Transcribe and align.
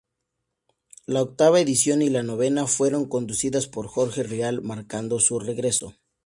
La 1.05 1.21
octava 1.21 1.59
edición 1.59 2.01
y 2.01 2.09
la 2.09 2.23
novena, 2.23 2.65
fueron 2.65 3.05
conducidas 3.07 3.67
por 3.67 3.85
Jorge 3.87 4.23
Rial, 4.23 4.63
marcando 4.63 5.19
su 5.19 5.39
regreso. 5.39 5.93